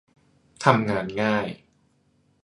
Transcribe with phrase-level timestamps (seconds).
[0.63, 1.47] ทำงานง่าย